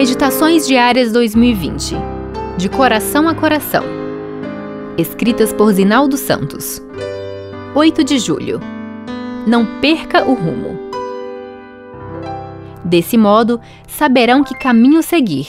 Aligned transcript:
Meditações 0.00 0.66
Diárias 0.66 1.12
2020 1.12 1.94
De 2.56 2.70
Coração 2.70 3.28
a 3.28 3.34
Coração. 3.34 3.84
Escritas 4.96 5.52
por 5.52 5.70
Zinaldo 5.74 6.16
Santos. 6.16 6.80
8 7.74 8.02
de 8.02 8.18
julho. 8.18 8.60
Não 9.46 9.78
perca 9.78 10.24
o 10.24 10.32
rumo. 10.32 10.90
Desse 12.82 13.18
modo, 13.18 13.60
saberão 13.86 14.42
que 14.42 14.54
caminho 14.54 15.02
seguir, 15.02 15.48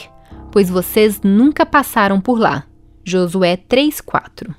pois 0.50 0.68
vocês 0.68 1.22
nunca 1.22 1.64
passaram 1.64 2.20
por 2.20 2.38
lá. 2.38 2.64
Josué 3.02 3.56
3:4. 3.56 4.54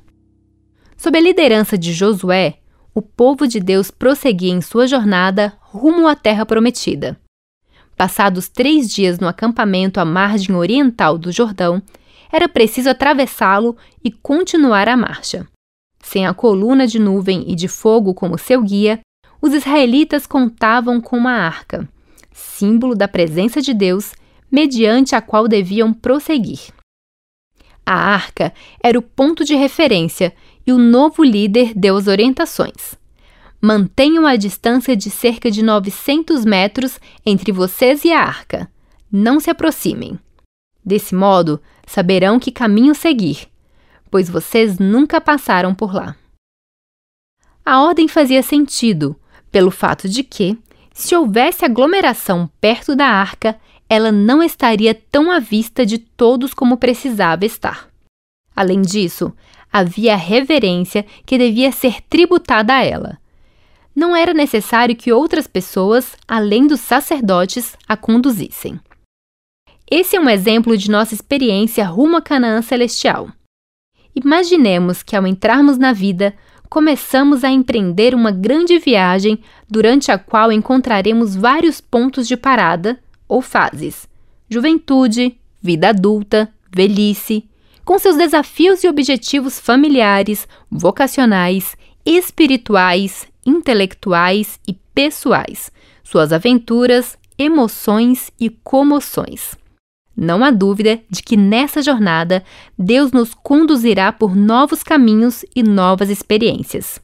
Sob 0.97 1.15
a 1.15 1.21
liderança 1.21 1.78
de 1.78 1.93
Josué, 1.93 2.55
o 2.96 3.01
povo 3.04 3.47
de 3.47 3.60
Deus 3.60 3.91
prosseguia 3.91 4.54
em 4.54 4.60
sua 4.60 4.87
jornada 4.87 5.54
rumo 5.61 6.07
à 6.07 6.15
terra 6.15 6.47
prometida. 6.47 7.15
Passados 7.96 8.50
três 8.50 8.92
dias 8.92 9.20
no 9.20 9.28
acampamento 9.28 10.00
à 10.00 10.06
margem 10.06 10.56
oriental 10.56 11.18
do 11.18 11.32
Jordão, 11.32 11.82
era 12.32 12.50
preciso 12.50 12.89
atravessá-lo 12.89 13.78
e 14.04 14.11
continuar 14.11 14.89
a 14.89 14.97
marcha. 14.97 15.47
Sem 16.01 16.25
a 16.25 16.34
coluna 16.34 16.87
de 16.87 17.00
nuvem 17.00 17.46
e 17.48 17.56
de 17.56 17.68
fogo 17.68 18.14
como 18.14 18.37
seu 18.37 18.61
guia, 18.61 19.00
os 19.42 19.54
israelitas 19.54 20.25
contavam 20.25 21.00
com 21.00 21.18
uma 21.18 21.34
arca, 21.34 21.87
símbolo 22.32 22.96
da 22.96 23.07
presença 23.07 23.61
de 23.61 23.74
Deus, 23.74 24.14
mediante 24.51 25.15
a 25.15 25.21
qual 25.21 25.48
deviam 25.48 25.93
prosseguir. 25.93 26.73
A 27.86 27.93
arca 27.93 28.54
era 28.82 28.98
o 28.98 29.01
ponto 29.01 29.43
de 29.43 29.56
referência 29.56 30.34
e 30.65 30.71
o 30.71 30.78
novo 30.78 31.23
líder 31.23 31.73
deu 31.75 31.98
as 31.98 32.08
orientações. 32.08 32.95
Mantenham 33.66 34.25
a 34.25 34.35
distância 34.35 34.94
de 34.94 35.09
cerca 35.09 35.49
de 35.49 35.63
900 35.63 36.44
metros 36.44 36.99
entre 37.25 37.49
vocês 37.53 38.03
e 38.03 38.11
a 38.11 38.19
arca. 38.19 38.69
Não 39.09 39.39
se 39.39 39.50
aproximem. 39.50 40.20
Desse 40.83 41.16
modo, 41.16 41.61
saberão 41.88 42.42
que 42.42 42.52
caminho 42.52 42.94
seguir, 42.94 43.47
pois 44.11 44.30
vocês 44.30 44.80
nunca 44.80 45.22
passaram 45.22 45.73
por 45.73 45.94
lá. 45.95 46.14
A 47.66 47.81
ordem 47.81 48.05
fazia 48.05 48.44
sentido, 48.44 49.16
pelo 49.50 49.72
fato 49.72 50.09
de 50.09 50.23
que, 50.23 50.59
se 50.94 51.16
houvesse 51.16 51.64
aglomeração 51.64 52.52
perto 52.59 52.98
da 52.98 53.08
arca, 53.08 53.58
ela 53.89 54.11
não 54.11 54.44
estaria 54.44 54.94
tão 54.94 55.31
à 55.31 55.39
vista 55.39 55.86
de 55.86 56.00
todos 56.00 56.53
como 56.53 56.75
precisava 56.75 57.45
estar. 57.45 57.88
Além 58.53 58.81
disso, 58.81 59.33
havia 59.72 60.16
a 60.16 60.17
reverência 60.17 61.05
que 61.25 61.38
devia 61.38 61.72
ser 61.72 62.02
tributada 62.02 62.73
a 62.73 62.83
ela 62.83 63.23
não 63.95 64.16
era 64.16 64.33
necessário 64.33 64.95
que 64.95 65.11
outras 65.11 65.47
pessoas, 65.47 66.16
além 66.27 66.66
dos 66.66 66.80
sacerdotes, 66.80 67.77
a 67.88 67.95
conduzissem. 67.95 68.80
Esse 69.89 70.16
é 70.16 70.19
um 70.19 70.30
exemplo 70.30 70.75
de 70.75 70.89
nossa 70.89 71.13
experiência 71.13 71.86
rumo 71.86 72.17
a 72.17 72.21
Canaã 72.21 72.61
celestial. 72.61 73.30
Imaginemos 74.16 75.03
que 75.03 75.16
ao 75.16 75.27
entrarmos 75.27 75.77
na 75.77 75.94
vida, 75.94 76.33
começamos 76.69 77.44
a 77.44 77.49
empreender 77.49 78.16
uma 78.16 78.31
grande 78.31 78.80
viagem 78.80 79.39
durante 79.69 80.11
a 80.11 80.17
qual 80.17 80.52
encontraremos 80.52 81.36
vários 81.36 81.80
pontos 81.80 82.27
de 82.27 82.36
parada 82.36 82.99
ou 83.27 83.41
fases: 83.41 84.08
juventude, 84.49 85.38
vida 85.61 85.89
adulta, 85.89 86.52
velhice, 86.75 87.47
com 87.86 87.99
seus 87.99 88.16
desafios 88.16 88.83
e 88.83 88.88
objetivos 88.88 89.59
familiares, 89.59 90.47
vocacionais, 90.71 91.75
espirituais, 92.05 93.27
intelectuais 93.45 94.59
e 94.67 94.73
pessoais, 94.94 95.72
suas 96.03 96.31
aventuras, 96.31 97.17
emoções 97.38 98.31
e 98.39 98.49
comoções. 98.49 99.55
Não 100.16 100.44
há 100.44 100.52
dúvida 100.52 101.02
de 101.09 101.23
que 101.23 101.36
nessa 101.36 101.81
jornada 101.81 102.44
Deus 102.77 103.11
nos 103.11 103.33
conduzirá 103.33 104.11
por 104.11 104.36
novos 104.36 104.83
caminhos 104.83 105.43
e 105.55 105.64
novas 105.64 106.09
experiências. 106.09 106.99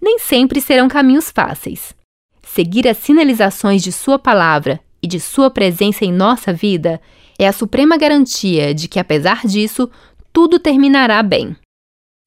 Nem 0.00 0.18
sempre 0.18 0.60
serão 0.60 0.88
caminhos 0.88 1.30
fáceis. 1.30 1.94
Seguir 2.42 2.86
as 2.86 2.98
sinalizações 2.98 3.82
de 3.82 3.90
Sua 3.90 4.18
palavra 4.18 4.78
e 5.02 5.06
de 5.06 5.18
Sua 5.18 5.50
presença 5.50 6.04
em 6.04 6.12
nossa 6.12 6.52
vida 6.52 7.00
é 7.38 7.46
a 7.46 7.52
suprema 7.52 7.96
garantia 7.96 8.74
de 8.74 8.88
que, 8.88 8.98
apesar 8.98 9.46
disso, 9.46 9.90
tudo 10.32 10.58
terminará 10.58 11.22
bem. 11.22 11.56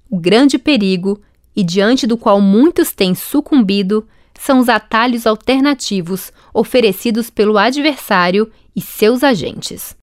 O 0.09 0.20
grande 0.20 0.58
perigo 0.58 1.22
e 1.56 1.64
diante 1.64 2.08
do 2.08 2.18
qual 2.18 2.40
muitos 2.40 2.92
têm 2.92 3.14
sucumbido, 3.14 4.08
são 4.34 4.60
os 4.60 4.70
atalhos 4.70 5.28
alternativos 5.28 6.32
oferecidos 6.54 7.30
pelo 7.30 7.58
adversário 7.58 8.52
e 8.76 8.82
seus 8.82 9.24
agentes. 9.24 9.96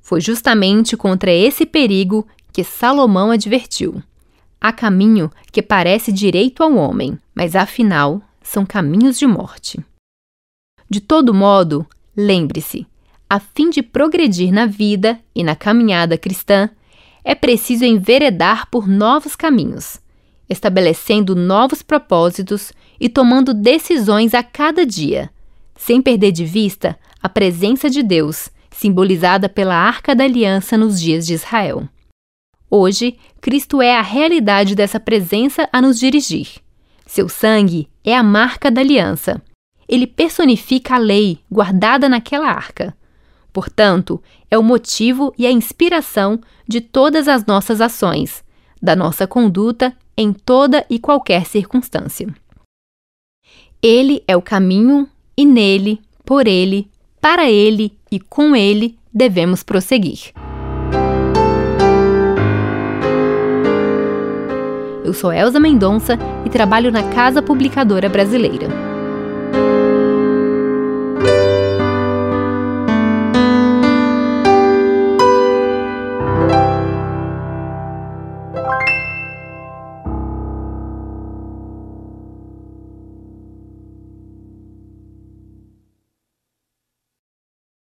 Foi 0.00 0.20
justamente 0.20 0.96
contra 0.96 1.30
esse 1.30 1.64
perigo 1.64 2.26
que 2.52 2.62
Salomão 2.62 3.30
advertiu. 3.30 4.02
Há 4.60 4.72
caminho 4.72 5.30
que 5.52 5.62
parece 5.62 6.12
direito 6.12 6.62
ao 6.62 6.74
homem, 6.74 7.18
mas 7.34 7.54
afinal 7.54 8.20
são 8.42 8.66
caminhos 8.66 9.18
de 9.18 9.26
morte. 9.26 9.78
De 10.88 11.00
todo 11.00 11.34
modo, 11.34 11.86
lembre-se: 12.16 12.86
a 13.28 13.40
fim 13.40 13.70
de 13.70 13.82
progredir 13.82 14.52
na 14.52 14.66
vida 14.66 15.20
e 15.34 15.42
na 15.42 15.56
caminhada 15.56 16.16
cristã, 16.16 16.70
é 17.24 17.34
preciso 17.34 17.84
enveredar 17.84 18.70
por 18.70 18.86
novos 18.86 19.34
caminhos 19.34 20.00
estabelecendo 20.48 21.34
novos 21.34 21.82
propósitos 21.82 22.72
e 23.00 23.08
tomando 23.08 23.52
decisões 23.52 24.34
a 24.34 24.42
cada 24.42 24.86
dia, 24.86 25.30
sem 25.74 26.00
perder 26.00 26.32
de 26.32 26.44
vista 26.44 26.98
a 27.22 27.28
presença 27.28 27.90
de 27.90 28.02
Deus, 28.02 28.48
simbolizada 28.70 29.48
pela 29.48 29.74
Arca 29.74 30.14
da 30.14 30.24
Aliança 30.24 30.76
nos 30.76 31.00
dias 31.00 31.26
de 31.26 31.34
Israel. 31.34 31.88
Hoje, 32.70 33.16
Cristo 33.40 33.80
é 33.80 33.96
a 33.96 34.02
realidade 34.02 34.74
dessa 34.74 34.98
presença 34.98 35.68
a 35.72 35.80
nos 35.80 35.98
dirigir. 35.98 36.48
Seu 37.06 37.28
sangue 37.28 37.88
é 38.04 38.16
a 38.16 38.22
marca 38.22 38.70
da 38.70 38.80
aliança. 38.80 39.40
Ele 39.88 40.06
personifica 40.06 40.96
a 40.96 40.98
lei 40.98 41.38
guardada 41.50 42.08
naquela 42.08 42.48
arca. 42.48 42.96
Portanto, 43.52 44.20
é 44.50 44.58
o 44.58 44.62
motivo 44.62 45.32
e 45.38 45.46
a 45.46 45.50
inspiração 45.50 46.40
de 46.66 46.80
todas 46.80 47.28
as 47.28 47.46
nossas 47.46 47.80
ações, 47.80 48.44
da 48.82 48.96
nossa 48.96 49.26
conduta 49.26 49.96
em 50.16 50.32
toda 50.32 50.84
e 50.88 50.98
qualquer 50.98 51.44
circunstância. 51.46 52.26
Ele 53.82 54.22
é 54.26 54.36
o 54.36 54.42
caminho 54.42 55.08
e 55.36 55.44
nele, 55.44 56.00
por 56.24 56.46
ele, 56.46 56.88
para 57.20 57.50
ele 57.50 57.92
e 58.10 58.18
com 58.18 58.56
ele 58.56 58.96
devemos 59.12 59.62
prosseguir. 59.62 60.32
Eu 65.04 65.12
sou 65.12 65.32
Elza 65.32 65.60
Mendonça 65.60 66.18
e 66.44 66.50
trabalho 66.50 66.90
na 66.90 67.02
Casa 67.10 67.40
Publicadora 67.40 68.08
Brasileira. 68.08 68.95